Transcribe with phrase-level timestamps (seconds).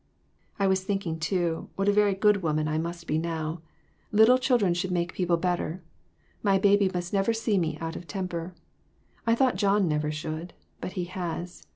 [0.59, 2.87] "I was thinking, too, what a very good woman 392 THREE OF US.
[2.87, 3.61] I must be now.
[4.11, 5.83] Little children should make people better.
[6.41, 8.55] My baby must never see me out of temper.
[9.27, 11.67] I thought John never should, but he has.